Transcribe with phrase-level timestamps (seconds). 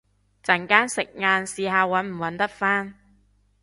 [0.43, 2.95] 陣間食晏試下搵唔搵得返